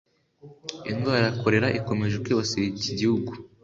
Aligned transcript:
Indwara 0.89 1.21
ya 1.25 1.33
Cholera 1.39 1.67
ikomeje 1.79 2.17
kwibasira 2.23 2.65
iki 2.79 2.91
gihugu 2.99 3.31